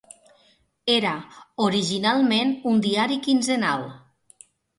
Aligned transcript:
Era 0.93 1.11
originalment 1.65 2.55
un 2.73 2.81
diari 2.87 3.19
quinzenal. 3.29 3.87